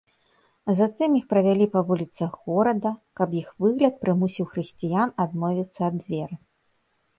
Затым 0.77 1.09
іх 1.19 1.25
правялі 1.33 1.67
па 1.75 1.83
вуліцах 1.89 2.31
горада, 2.47 2.93
каб 3.21 3.37
іх 3.43 3.53
выгляд 3.67 4.01
прымусіў 4.07 4.45
хрысціян 4.55 5.09
адмовіцца 5.29 5.81
ад 5.93 5.97
веры. 6.11 6.35